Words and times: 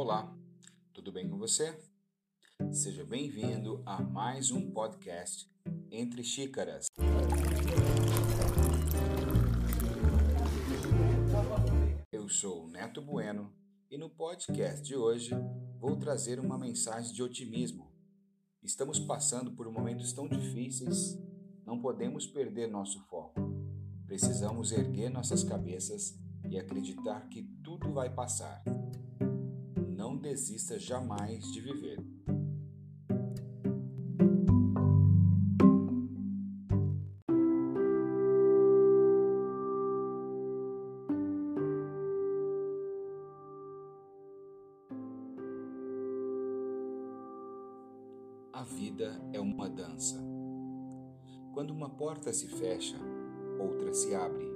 Olá, 0.00 0.32
tudo 0.94 1.10
bem 1.10 1.28
com 1.28 1.36
você? 1.36 1.76
Seja 2.70 3.04
bem-vindo 3.04 3.82
a 3.84 4.00
mais 4.00 4.52
um 4.52 4.70
podcast 4.70 5.50
Entre 5.90 6.22
Xícaras. 6.22 6.86
Eu 12.12 12.28
sou 12.28 12.66
o 12.66 12.70
Neto 12.70 13.02
Bueno 13.02 13.52
e 13.90 13.98
no 13.98 14.08
podcast 14.08 14.86
de 14.86 14.94
hoje 14.94 15.32
vou 15.80 15.96
trazer 15.96 16.38
uma 16.38 16.56
mensagem 16.56 17.12
de 17.12 17.20
otimismo. 17.20 17.90
Estamos 18.62 19.00
passando 19.00 19.50
por 19.50 19.68
momentos 19.68 20.12
tão 20.12 20.28
difíceis, 20.28 21.18
não 21.66 21.80
podemos 21.80 22.24
perder 22.24 22.68
nosso 22.68 23.00
foco. 23.08 23.40
Precisamos 24.06 24.70
erguer 24.70 25.10
nossas 25.10 25.42
cabeças 25.42 26.16
e 26.48 26.56
acreditar 26.56 27.28
que 27.28 27.42
tudo 27.64 27.92
vai 27.92 28.14
passar. 28.14 28.62
Não 29.98 30.16
desista 30.16 30.78
jamais 30.78 31.42
de 31.50 31.60
viver. 31.60 31.98
A 48.52 48.62
vida 48.62 49.20
é 49.32 49.40
uma 49.40 49.68
dança. 49.68 50.16
Quando 51.52 51.72
uma 51.72 51.90
porta 51.90 52.32
se 52.32 52.46
fecha, 52.46 52.96
outra 53.58 53.92
se 53.92 54.14
abre. 54.14 54.46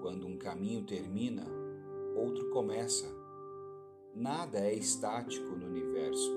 Quando 0.00 0.26
um 0.26 0.38
caminho 0.38 0.82
termina, 0.86 1.44
outro 2.16 2.48
começa. 2.48 3.23
Nada 4.14 4.60
é 4.60 4.72
estático 4.72 5.56
no 5.56 5.66
universo. 5.66 6.30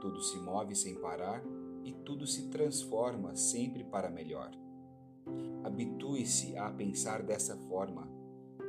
Tudo 0.00 0.20
se 0.20 0.36
move 0.40 0.74
sem 0.74 0.96
parar 0.96 1.44
e 1.84 1.92
tudo 1.92 2.26
se 2.26 2.48
transforma 2.48 3.36
sempre 3.36 3.84
para 3.84 4.10
melhor. 4.10 4.50
Habitue-se 5.62 6.56
a 6.56 6.68
pensar 6.72 7.22
dessa 7.22 7.56
forma. 7.56 8.10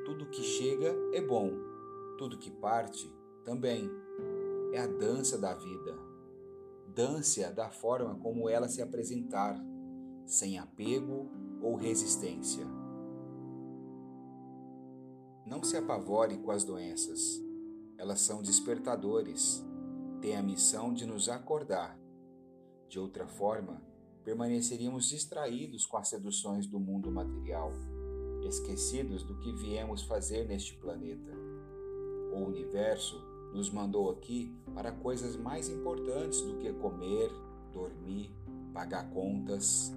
Tudo 0.05 0.29
que 0.29 0.43
chega 0.43 0.95
é 1.11 1.21
bom, 1.21 1.49
tudo 2.19 2.37
que 2.37 2.51
parte 2.51 3.11
também. 3.43 3.89
É 4.73 4.81
a 4.81 4.87
dança 4.87 5.35
da 5.35 5.55
vida. 5.55 5.97
Dance-a 6.93 7.49
da 7.49 7.71
forma 7.71 8.15
como 8.19 8.47
ela 8.47 8.67
se 8.67 8.79
apresentar, 8.79 9.59
sem 10.27 10.59
apego 10.59 11.31
ou 11.63 11.75
resistência. 11.75 12.65
Não 15.47 15.63
se 15.63 15.75
apavore 15.75 16.37
com 16.37 16.51
as 16.51 16.63
doenças. 16.63 17.48
Elas 17.99 18.21
são 18.21 18.41
despertadores. 18.41 19.61
Têm 20.21 20.37
a 20.37 20.41
missão 20.41 20.93
de 20.93 21.05
nos 21.05 21.27
acordar. 21.27 21.99
De 22.87 22.97
outra 22.97 23.27
forma, 23.27 23.83
permaneceríamos 24.23 25.09
distraídos 25.09 25.85
com 25.85 25.97
as 25.97 26.07
seduções 26.07 26.65
do 26.65 26.79
mundo 26.79 27.11
material, 27.11 27.73
esquecidos 28.47 29.21
do 29.23 29.37
que 29.37 29.53
viemos 29.53 30.01
fazer 30.01 30.47
neste 30.47 30.75
planeta. 30.77 31.31
O 32.33 32.45
universo 32.45 33.21
nos 33.53 33.69
mandou 33.69 34.09
aqui 34.09 34.55
para 34.73 34.93
coisas 34.93 35.35
mais 35.35 35.67
importantes 35.67 36.41
do 36.41 36.57
que 36.57 36.71
comer, 36.71 37.29
dormir, 37.73 38.33
pagar 38.73 39.09
contas. 39.09 39.93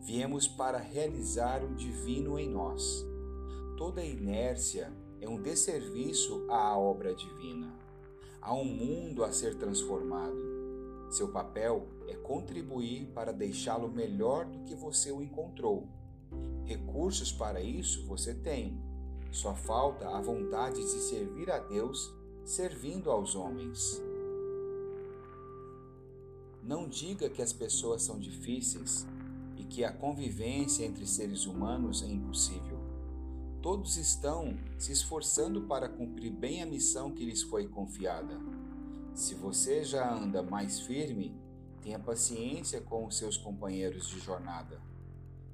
Viemos 0.00 0.46
para 0.46 0.78
realizar 0.78 1.64
o 1.64 1.74
divino 1.74 2.38
em 2.38 2.48
nós 2.48 3.04
toda 3.78 4.04
inércia 4.04 4.92
é 5.20 5.28
um 5.28 5.40
desserviço 5.40 6.46
à 6.48 6.76
obra 6.76 7.14
divina. 7.14 7.72
Há 8.40 8.54
um 8.54 8.64
mundo 8.64 9.24
a 9.24 9.32
ser 9.32 9.56
transformado. 9.56 10.36
Seu 11.10 11.28
papel 11.28 11.86
é 12.06 12.14
contribuir 12.14 13.06
para 13.14 13.32
deixá-lo 13.32 13.90
melhor 13.90 14.46
do 14.46 14.60
que 14.64 14.74
você 14.74 15.10
o 15.10 15.22
encontrou. 15.22 15.88
Recursos 16.64 17.32
para 17.32 17.60
isso 17.60 18.06
você 18.06 18.34
tem. 18.34 18.78
Só 19.32 19.54
falta 19.54 20.08
a 20.08 20.20
vontade 20.20 20.80
de 20.80 21.00
servir 21.00 21.50
a 21.50 21.58
Deus 21.58 22.12
servindo 22.44 23.10
aos 23.10 23.34
homens. 23.34 24.02
Não 26.62 26.88
diga 26.88 27.28
que 27.28 27.42
as 27.42 27.52
pessoas 27.52 28.02
são 28.02 28.18
difíceis 28.18 29.06
e 29.56 29.64
que 29.64 29.84
a 29.84 29.92
convivência 29.92 30.84
entre 30.84 31.06
seres 31.06 31.46
humanos 31.46 32.02
é 32.02 32.06
impossível. 32.06 32.77
Todos 33.68 33.98
estão 33.98 34.56
se 34.78 34.92
esforçando 34.92 35.60
para 35.64 35.90
cumprir 35.90 36.32
bem 36.32 36.62
a 36.62 36.66
missão 36.66 37.12
que 37.12 37.22
lhes 37.22 37.42
foi 37.42 37.68
confiada. 37.68 38.40
Se 39.14 39.34
você 39.34 39.84
já 39.84 40.10
anda 40.10 40.42
mais 40.42 40.80
firme, 40.80 41.36
tenha 41.82 41.98
paciência 41.98 42.80
com 42.80 43.04
os 43.04 43.18
seus 43.18 43.36
companheiros 43.36 44.08
de 44.08 44.20
jornada. 44.20 44.80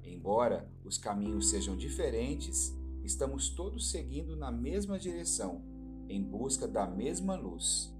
Embora 0.01 0.65
os 0.85 0.97
caminhos 0.97 1.49
sejam 1.49 1.75
diferentes, 1.75 2.73
estamos 3.03 3.49
todos 3.49 3.91
seguindo 3.91 4.37
na 4.37 4.49
mesma 4.49 4.97
direção, 4.97 5.61
em 6.07 6.23
busca 6.23 6.65
da 6.65 6.87
mesma 6.87 7.35
luz. 7.35 7.93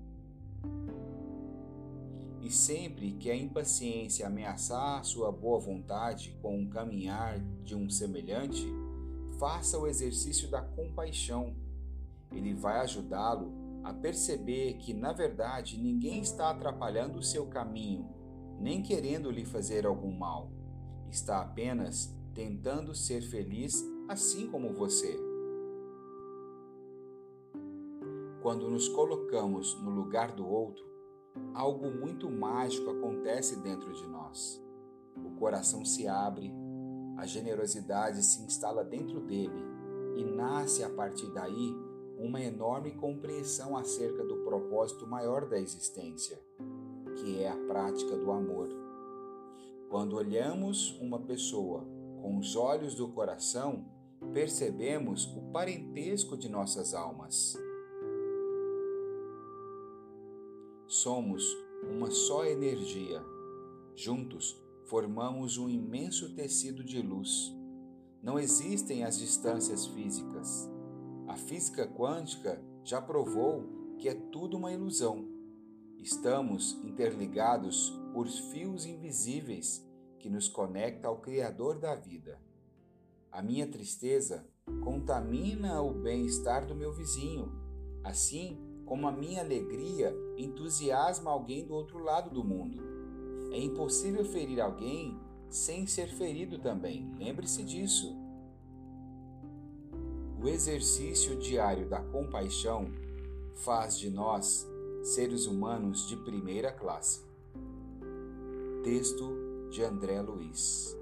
E 2.41 2.49
sempre 2.49 3.11
que 3.15 3.29
a 3.29 3.35
impaciência 3.35 4.27
ameaçar 4.27 5.03
sua 5.03 5.29
boa 5.29 5.59
vontade 5.59 6.37
com 6.41 6.63
o 6.63 6.69
caminhar 6.69 7.37
de 7.65 7.75
um 7.75 7.89
semelhante, 7.89 8.65
faça 9.37 9.77
o 9.79 9.87
exercício 9.87 10.49
da 10.49 10.61
compaixão. 10.61 11.55
Ele 12.31 12.53
vai 12.53 12.79
ajudá-lo 12.79 13.53
a 13.83 13.93
perceber 13.93 14.77
que, 14.77 14.93
na 14.93 15.13
verdade, 15.13 15.77
ninguém 15.77 16.19
está 16.21 16.49
atrapalhando 16.49 17.19
o 17.19 17.23
seu 17.23 17.47
caminho, 17.47 18.09
nem 18.59 18.81
querendo 18.81 19.29
lhe 19.29 19.45
fazer 19.45 19.85
algum 19.85 20.11
mal. 20.11 20.51
Está 21.09 21.41
apenas 21.41 22.15
tentando 22.33 22.95
ser 22.95 23.21
feliz 23.21 23.83
assim 24.09 24.47
como 24.47 24.73
você. 24.73 25.17
Quando 28.41 28.69
nos 28.69 28.87
colocamos 28.89 29.73
no 29.81 29.89
lugar 29.89 30.31
do 30.35 30.47
outro, 30.47 30.85
algo 31.53 31.89
muito 31.89 32.29
mágico 32.29 32.89
acontece 32.91 33.59
dentro 33.61 33.91
de 33.93 34.05
nós. 34.07 34.63
O 35.17 35.31
coração 35.39 35.85
se 35.85 36.07
abre, 36.07 36.53
a 37.17 37.25
generosidade 37.25 38.23
se 38.23 38.41
instala 38.43 38.83
dentro 38.83 39.19
dele 39.21 39.63
e 40.15 40.23
nasce 40.23 40.83
a 40.83 40.89
partir 40.89 41.27
daí 41.33 41.75
uma 42.17 42.41
enorme 42.41 42.91
compreensão 42.91 43.77
acerca 43.77 44.23
do 44.23 44.37
propósito 44.37 45.05
maior 45.05 45.47
da 45.47 45.59
existência, 45.59 46.39
que 47.17 47.41
é 47.41 47.49
a 47.49 47.57
prática 47.67 48.15
do 48.17 48.31
amor. 48.31 48.69
Quando 49.89 50.15
olhamos 50.15 50.97
uma 50.99 51.19
pessoa 51.19 51.85
com 52.21 52.37
os 52.37 52.55
olhos 52.55 52.95
do 52.95 53.07
coração, 53.09 53.85
percebemos 54.33 55.25
o 55.35 55.51
parentesco 55.51 56.37
de 56.37 56.49
nossas 56.49 56.93
almas. 56.93 57.57
Somos 60.87 61.43
uma 61.83 62.09
só 62.09 62.45
energia. 62.45 63.23
Juntos 63.93 64.64
formamos 64.85 65.57
um 65.57 65.67
imenso 65.67 66.35
tecido 66.35 66.83
de 66.83 67.01
luz. 67.01 67.53
Não 68.21 68.39
existem 68.39 69.03
as 69.03 69.17
distâncias 69.17 69.85
físicas. 69.87 70.69
A 71.27 71.35
física 71.35 71.87
quântica 71.87 72.63
já 72.83 73.01
provou 73.01 73.95
que 73.97 74.07
é 74.07 74.13
tudo 74.13 74.57
uma 74.57 74.71
ilusão. 74.71 75.27
Estamos 75.97 76.79
interligados 76.83 77.89
por 78.13 78.27
fios 78.27 78.85
invisíveis 78.85 79.83
que 80.19 80.29
nos 80.29 80.47
conectam 80.47 81.09
ao 81.09 81.17
Criador 81.19 81.79
da 81.79 81.95
vida. 81.95 82.39
A 83.31 83.41
minha 83.41 83.67
tristeza 83.67 84.47
contamina 84.83 85.81
o 85.81 85.93
bem-estar 85.93 86.65
do 86.67 86.75
meu 86.75 86.93
vizinho, 86.93 87.51
assim 88.03 88.59
como 88.85 89.07
a 89.07 89.11
minha 89.11 89.41
alegria 89.41 90.15
entusiasma 90.37 91.31
alguém 91.31 91.65
do 91.65 91.73
outro 91.73 91.97
lado 91.97 92.29
do 92.29 92.43
mundo. 92.43 92.94
É 93.55 93.57
impossível 93.57 94.25
ferir 94.25 94.59
alguém 94.59 95.17
sem 95.49 95.87
ser 95.87 96.07
ferido 96.07 96.59
também. 96.59 97.09
Lembre-se 97.17 97.63
disso. 97.63 98.13
O 100.43 100.49
exercício 100.49 101.37
diário 101.37 101.87
da 101.87 102.01
compaixão 102.01 102.91
faz 103.63 103.97
de 103.97 104.09
nós 104.09 104.67
seres 105.03 105.45
humanos 105.45 106.05
de 106.05 106.17
primeira 106.17 106.69
classe. 106.69 107.23
Texto 108.83 109.69
de 109.71 109.81
André 109.83 110.21
Luiz. 110.21 110.93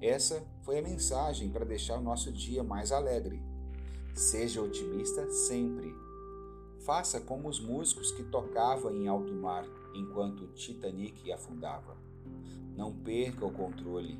Essa 0.00 0.44
foi 0.62 0.80
a 0.80 0.82
mensagem 0.82 1.48
para 1.48 1.64
deixar 1.64 1.96
o 2.00 2.02
nosso 2.02 2.32
dia 2.32 2.64
mais 2.64 2.90
alegre. 2.90 3.40
Seja 4.16 4.60
otimista 4.60 5.30
sempre 5.30 5.94
Faça 6.84 7.20
como 7.20 7.48
os 7.48 7.60
músicos 7.60 8.10
que 8.10 8.24
tocavam 8.24 8.92
em 8.92 9.06
alto 9.06 9.32
mar 9.32 9.64
enquanto 9.94 10.44
o 10.44 10.48
Titanic 10.48 11.30
afundava. 11.30 11.96
Não 12.76 12.92
perca 12.92 13.46
o 13.46 13.52
controle. 13.52 14.18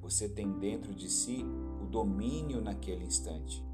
Você 0.00 0.28
tem 0.28 0.52
dentro 0.58 0.94
de 0.94 1.10
si 1.10 1.44
o 1.82 1.86
domínio 1.86 2.60
naquele 2.60 3.04
instante. 3.04 3.64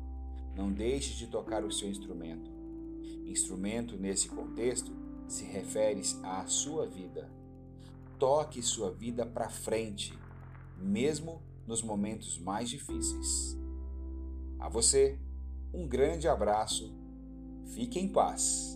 Não 0.57 0.73
deixe 0.73 1.17
de 1.17 1.27
tocar 1.27 1.65
o 1.65 1.73
seu 1.73 1.89
instrumento. 1.91 2.51
Instrumento, 3.27 3.97
nesse 3.97 4.29
contexto, 4.29 4.91
se 5.29 5.45
refere 5.45 6.01
à 6.23 6.47
sua 6.47 6.87
vida. 6.87 7.31
Toque 8.19 8.63
sua 8.63 8.91
vida 8.91 9.27
para 9.27 9.49
frente, 9.49 10.19
mesmo 10.79 11.43
nos 11.67 11.83
momentos 11.83 12.39
mais 12.39 12.71
difíceis. 12.71 13.59
A 14.59 14.69
você, 14.69 15.19
um 15.73 15.87
grande 15.87 16.27
abraço. 16.27 17.00
Fique 17.75 18.01
em 18.01 18.09
paz. 18.09 18.70